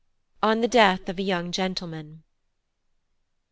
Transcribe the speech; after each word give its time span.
On 0.41 0.61
the 0.61 0.67
Death 0.67 1.09
of 1.09 1.19
a 1.19 1.21
young 1.21 1.51
Gentleman. 1.51 2.23